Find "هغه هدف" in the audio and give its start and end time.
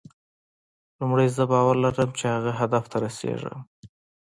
2.35-2.83